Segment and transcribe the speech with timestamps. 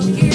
[0.00, 0.33] Yeah.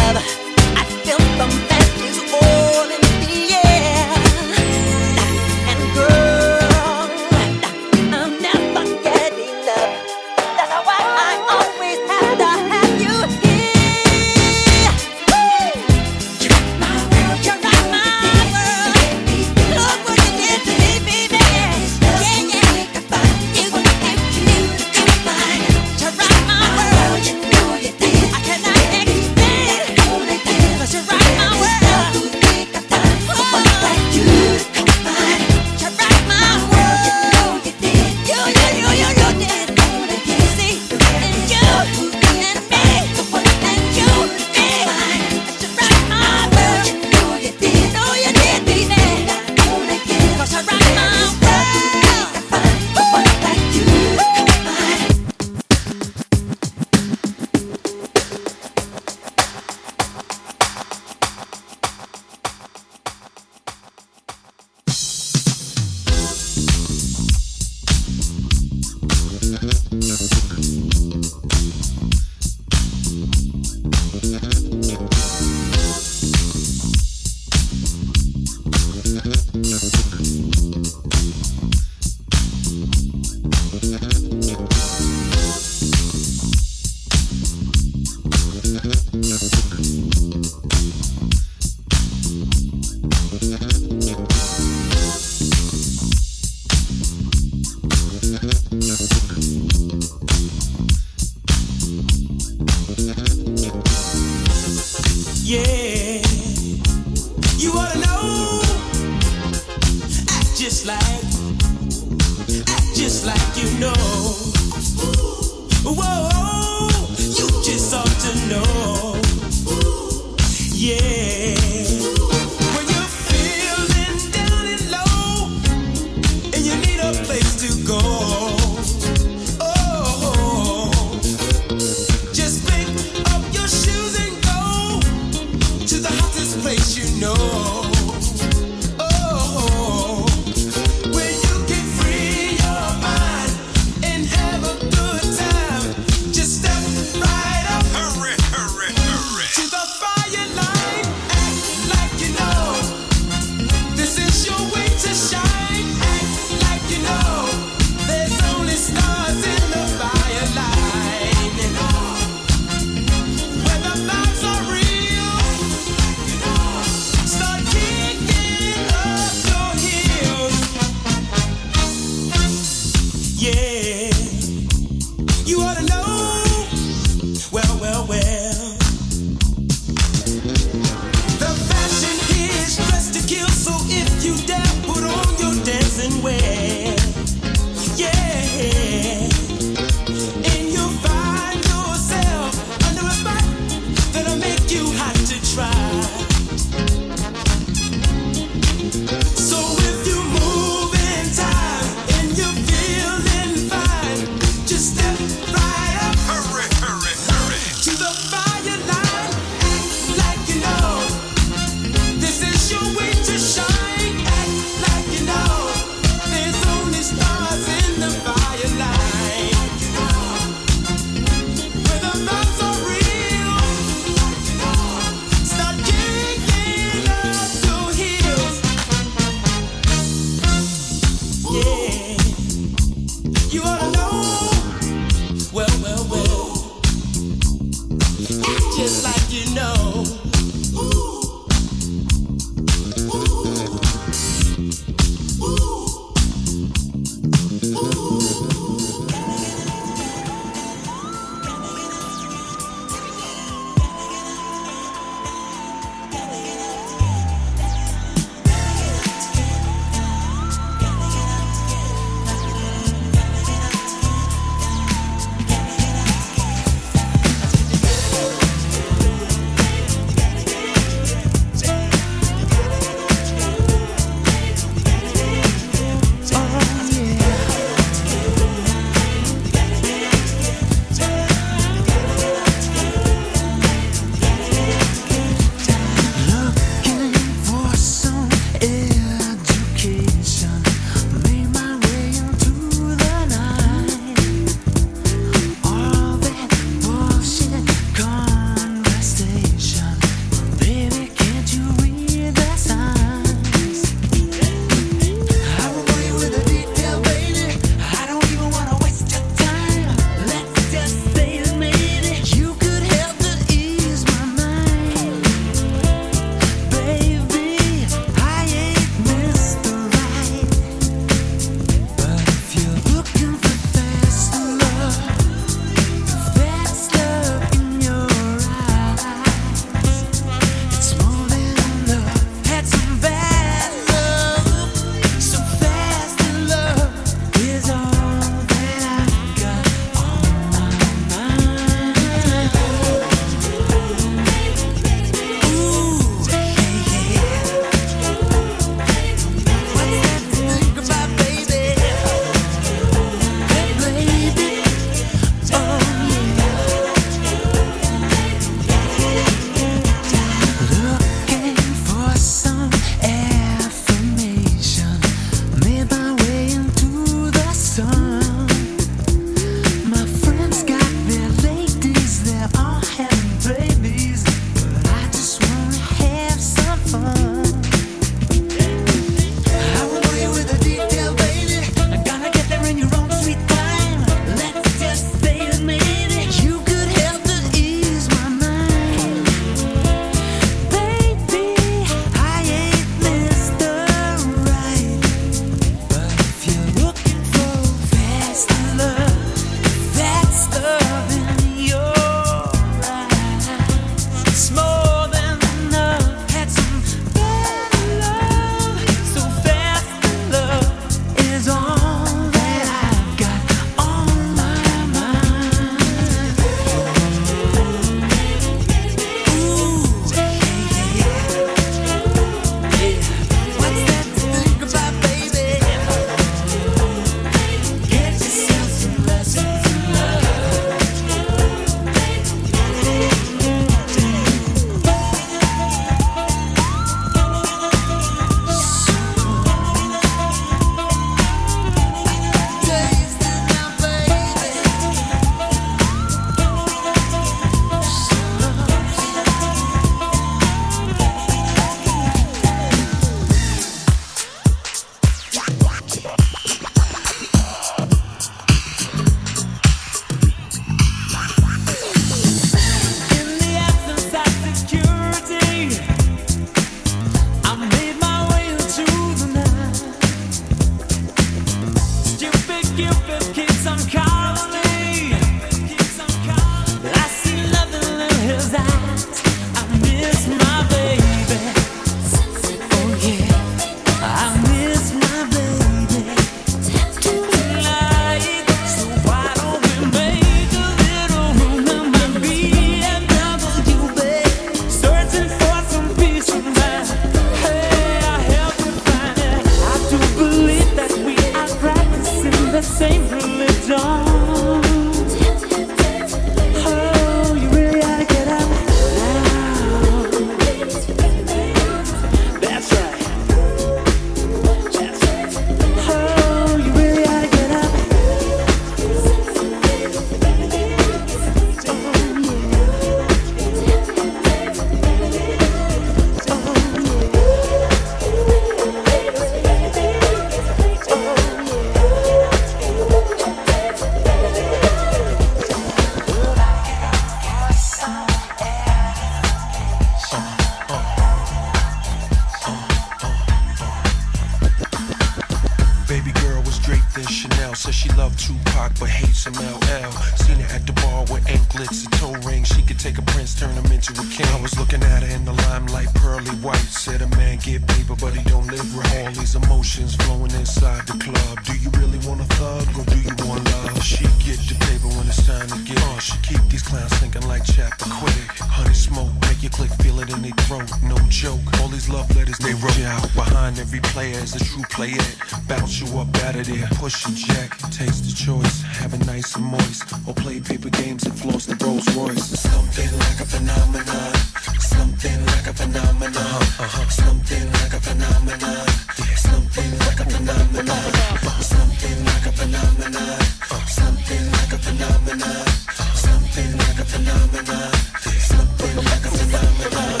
[548.11, 549.91] about Tupac but hates him LL.
[550.17, 552.47] Seen her at the bar with anklets and toe rings.
[552.49, 554.27] She could take a prince, turn him into a king.
[554.27, 556.67] I was looking at her in the limelight, pearly white.
[556.69, 560.87] Said a man get paper, but he don't live with All these emotions flowing inside
[560.87, 561.43] the club.
[561.43, 563.83] Do you really want a thug or do you want love?
[563.83, 565.99] She get the paper when it's time to get on.
[565.99, 568.29] She keep these clowns thinking like Chappaquiddick.
[568.39, 570.69] Honey smoke, make you click, feel it in their throat.
[570.83, 572.79] No joke, all these love letters they wrote.
[572.81, 575.05] Out behind every player is a true player.
[575.47, 578.61] Bounce you up out of there, push and jack, taste What's the choice?
[578.81, 582.33] Have it nice and moist, or play paper games and floss the Rolls Royce?
[582.39, 584.13] Something like a phenomenon.
[584.57, 586.17] Something like a phenomenon.
[586.17, 586.89] Uh-huh, uh-huh.
[586.89, 588.65] Something like a phenomenon.
[588.97, 589.15] Yeah.
[589.21, 590.71] Something like a phenomenon.
[590.71, 591.41] Uh-huh.
[591.45, 592.97] Something like a phenomenon.
[592.97, 593.65] Uh-huh.
[593.69, 595.45] Something like a phenomenon.
[595.45, 595.93] Uh-huh.
[595.93, 597.69] Something like a phenomenon.
[597.69, 598.09] Uh-huh.
[598.17, 600.00] Something like a phenomenon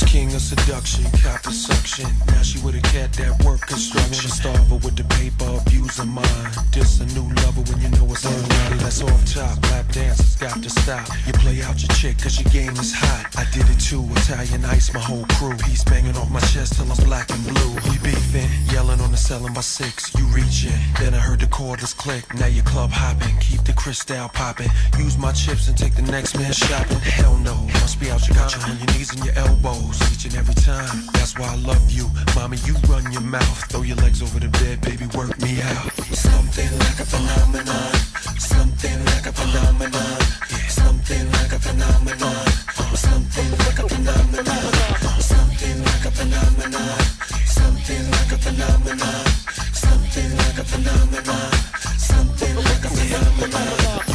[0.00, 2.08] was king of seduction, copper suction.
[2.28, 4.28] Now she with a cat that work construction.
[4.28, 6.50] Wanna starve her with the paper, abusing mine.
[6.72, 8.78] This a new lover when you know it's online.
[8.78, 11.06] That's off top, lap dances got to stop.
[11.26, 13.24] You play out your chick cause your game is hot.
[13.36, 15.56] I did it too, Italian ice, my whole crew.
[15.64, 17.72] Peace banging off my chest till I'm black and blue.
[17.88, 20.12] We beefing, yelling on the selling by six.
[20.18, 22.24] You reaching, then I heard the cordless click.
[22.34, 24.70] Now you club hopping, keep the crystal popping.
[24.98, 26.98] Use my chips and take the next man shopping.
[26.98, 30.24] Hell no, must be out your got you on your knees and your elbows each
[30.24, 31.06] and every time.
[31.12, 32.58] That's why I love you, mommy.
[32.64, 35.06] You run your mouth, throw your legs over the bed, baby.
[35.16, 35.92] Work me out.
[36.14, 37.92] Something like a phenomenon.
[38.38, 40.20] Something like a phenomenon.
[40.68, 42.46] Something like a phenomenon.
[42.96, 44.76] Something like a phenomenon.
[45.20, 46.98] Something like a phenomenon.
[47.46, 49.24] Something like a phenomenon.
[49.84, 51.52] Something like a phenomenon.
[51.98, 54.05] Something like a phenomenon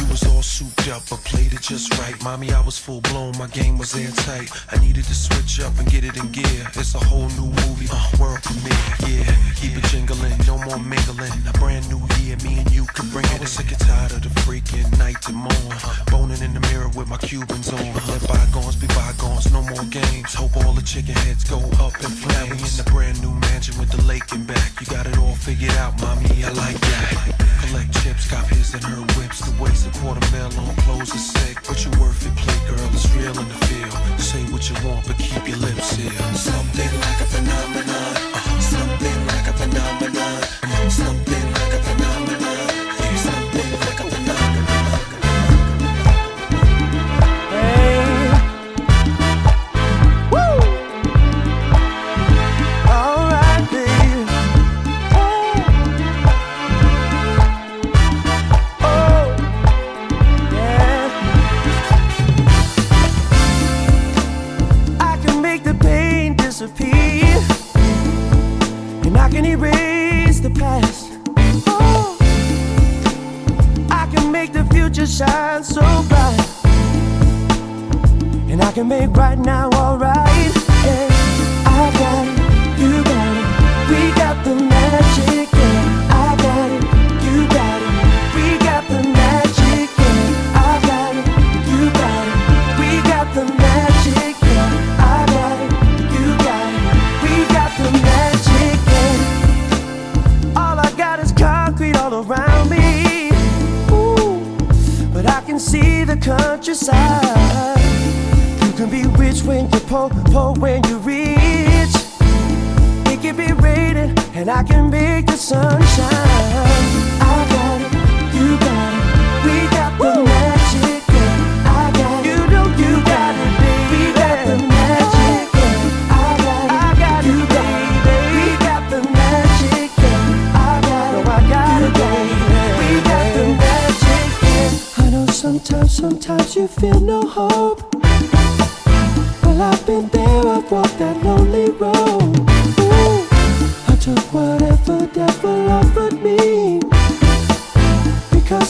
[0.42, 2.20] souped up, but played it just right.
[2.22, 4.50] Mommy, I was full blown, my game was airtight.
[4.70, 6.66] I needed to switch up and get it in gear.
[6.74, 8.74] It's a whole new movie, uh, world premiere.
[9.06, 11.32] Yeah, keep it jingling, no more mingling.
[11.48, 13.38] A brand new year, me and you can bring it.
[13.38, 15.76] I was sick and tired of the freaking night to morn.
[16.10, 17.94] Boning in the mirror with my Cubans on.
[18.08, 20.34] Let bygones be bygones, no more games.
[20.34, 22.50] Hope all the chicken heads go up in flames.
[22.50, 24.80] We in the brand new mansion with the lake and back.
[24.80, 27.52] You got it all figured out, mommy, I like that.
[27.62, 29.40] Collect chips, cop his and her whips.
[29.40, 32.88] The waste a quarter mil on clothes is sick, but you worth it, play girl,
[32.92, 34.20] it's real in the field.
[34.20, 36.36] Say what you want, but keep your lips sealed.
[36.36, 40.42] Something like a phenomenon, uh, something like a phenomenon,
[40.90, 41.21] something like a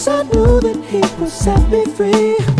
[0.08, 2.51] I knew that he would set me free.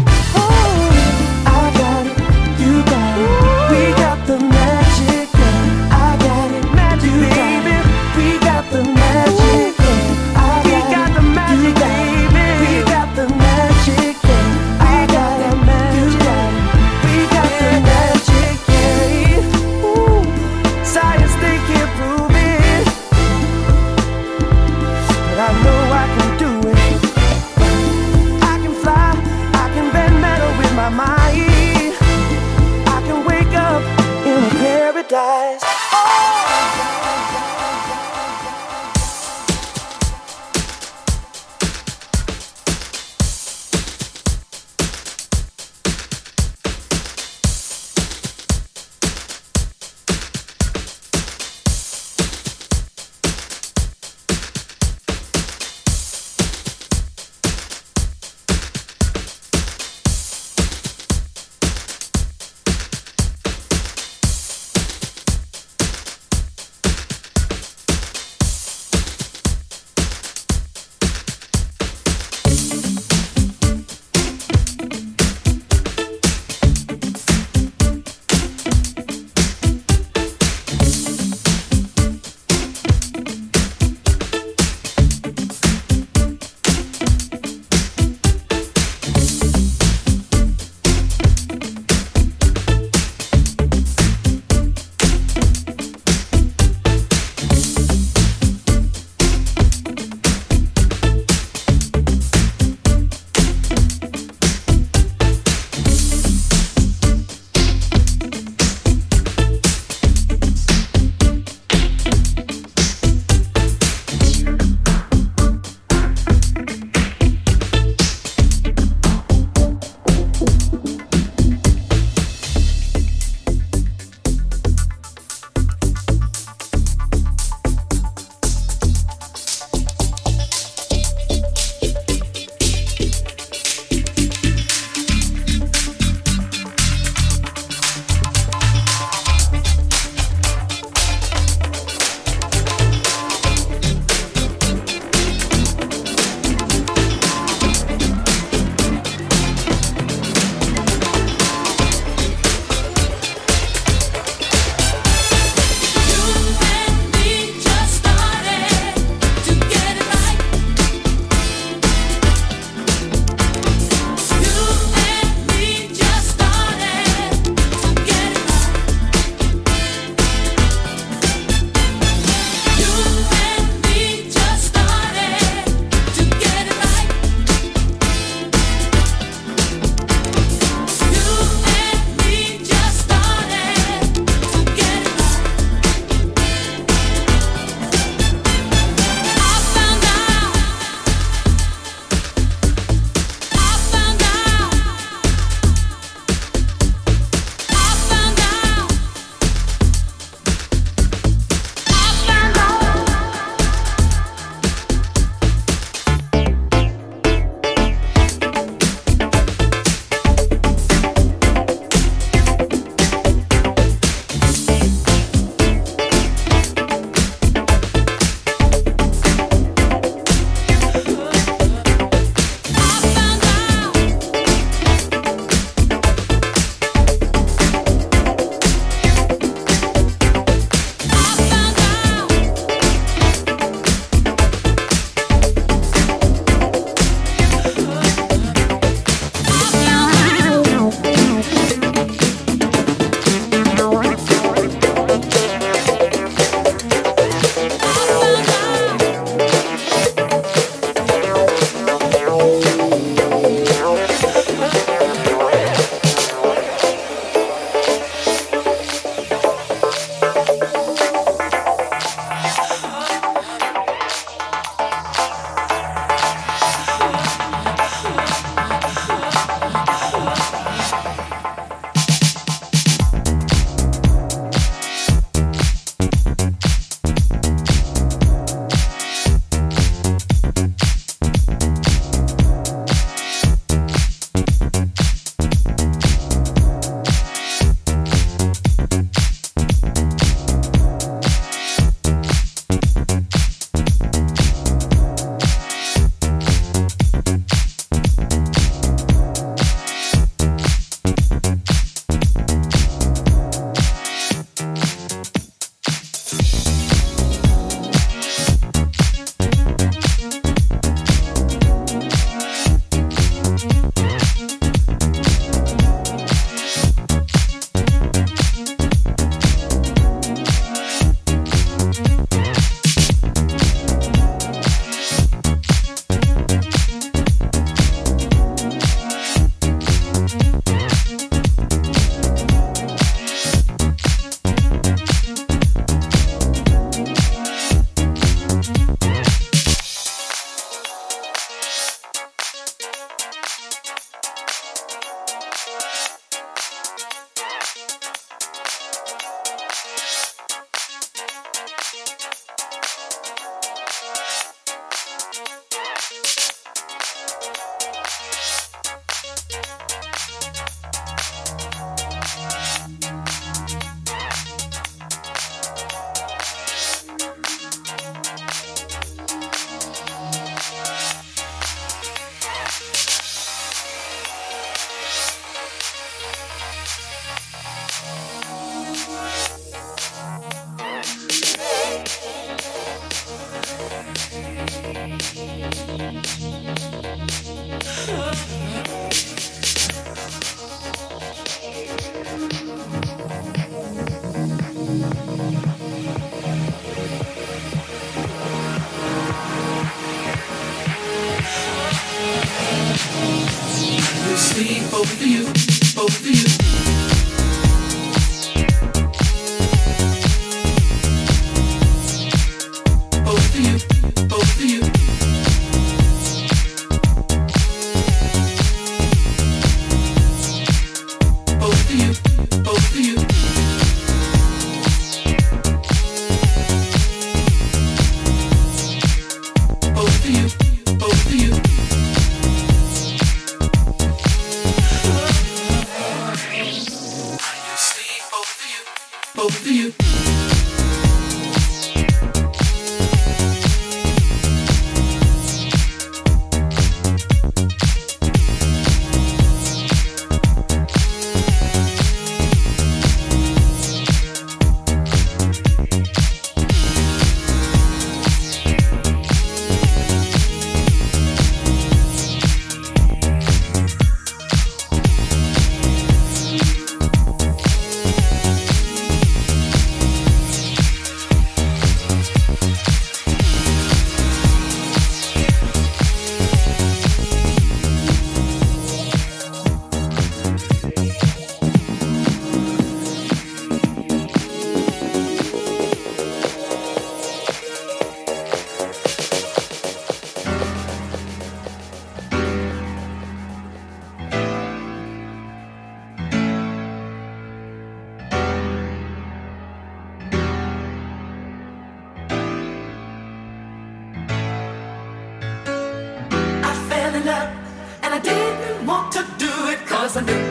[508.13, 510.45] And I didn't want to do it cause I knew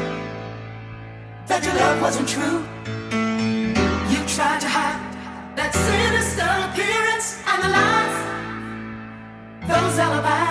[1.46, 2.58] that your love wasn't true.
[4.12, 4.98] You tried to hide
[5.58, 8.18] that sinister appearance and the lies,
[9.70, 10.51] those alibis.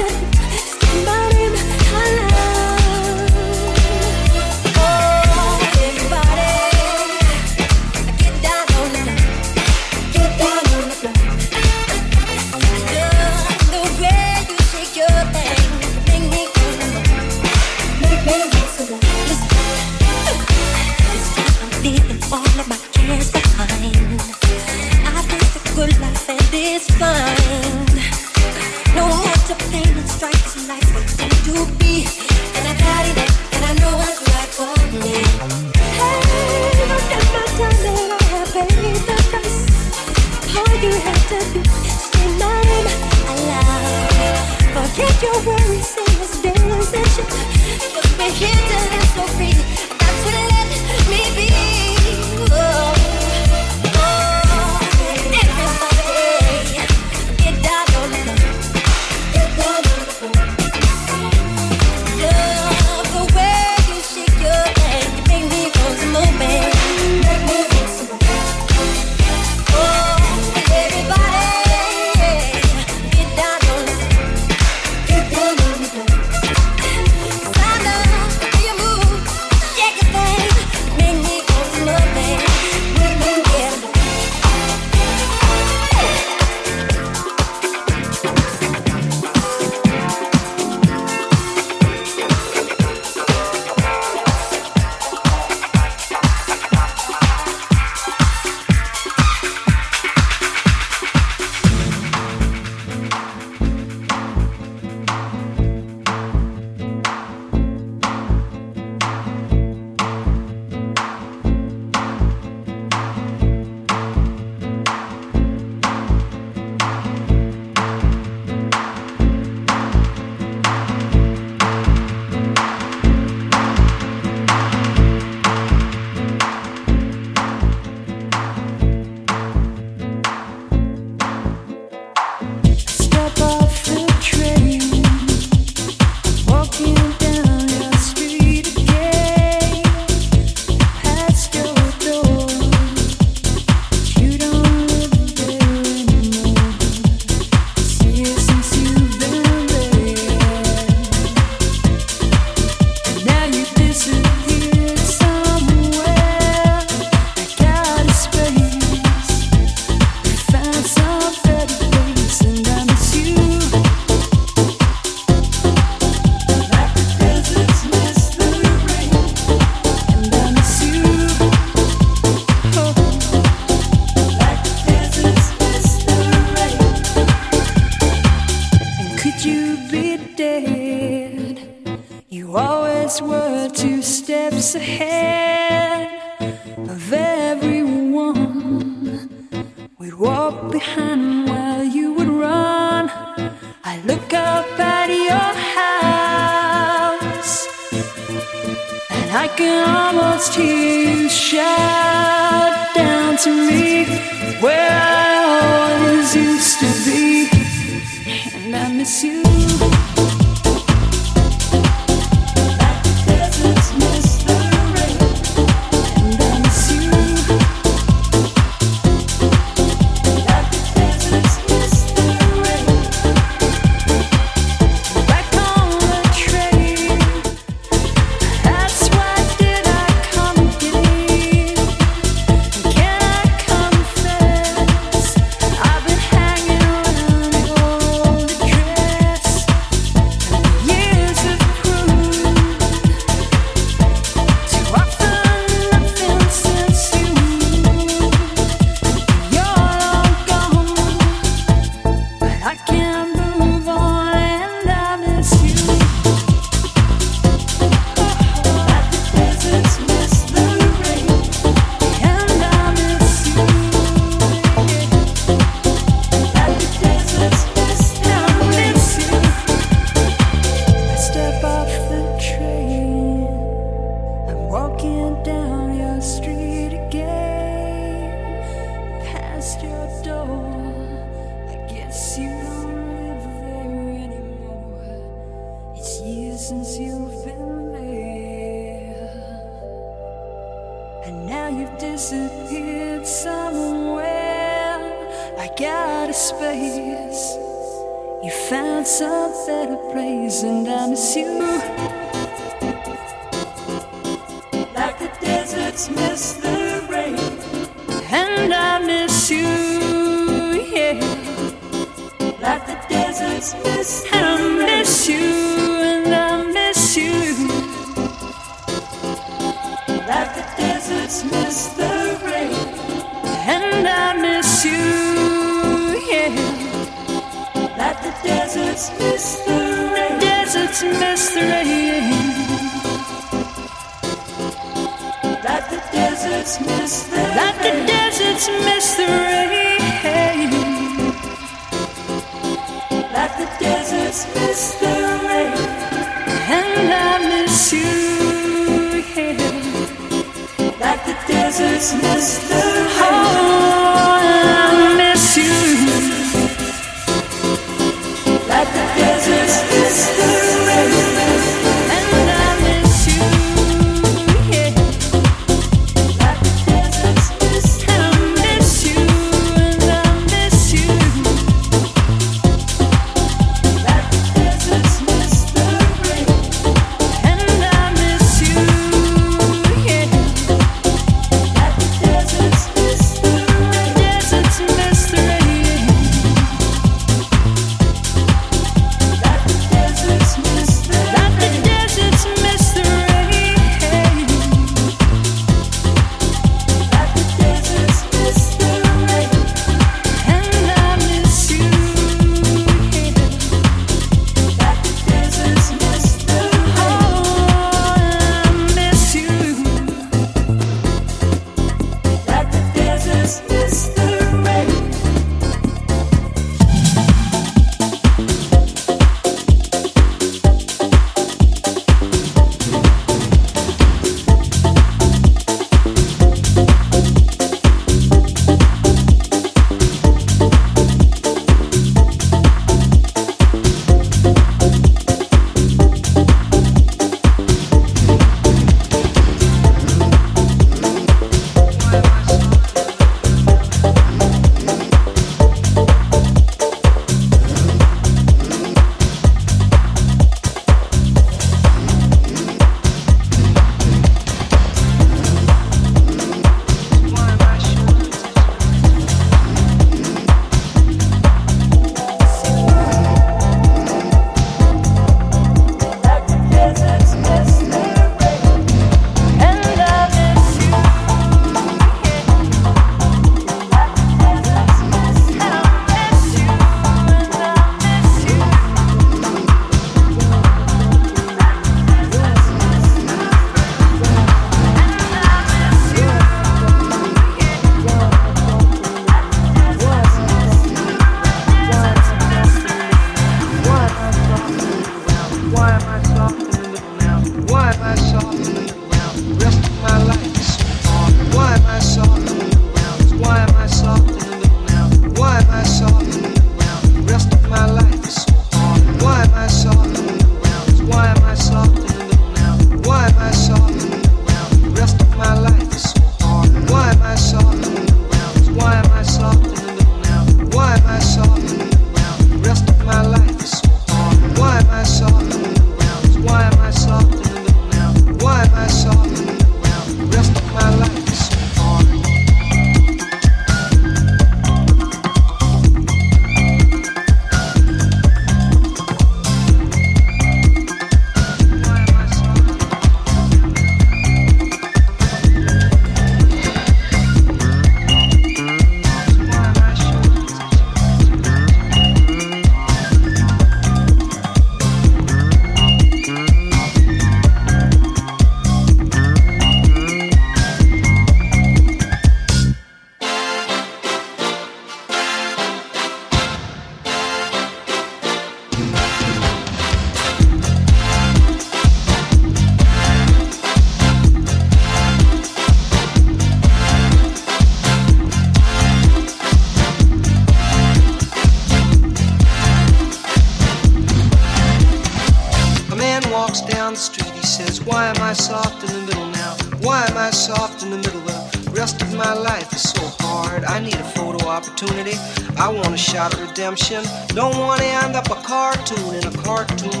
[588.31, 589.57] I soft in the middle now?
[589.81, 593.65] Why am I soft in the middle the rest of my life is so hard?
[593.65, 595.15] I need a photo opportunity.
[595.57, 597.03] I want a shot at redemption.
[597.35, 600.00] Don't want to end up a cartoon in a cartoon